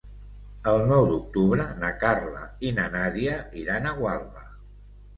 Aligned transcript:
El 0.71 0.79
nou 0.91 1.05
d'octubre 1.11 1.67
na 1.85 1.93
Carla 2.05 2.43
i 2.71 2.75
na 2.81 2.89
Nàdia 2.99 3.39
iran 3.67 3.91
a 3.93 3.97
Gualba. 4.03 4.47